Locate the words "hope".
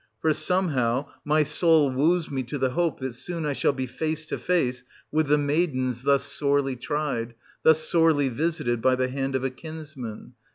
2.71-2.99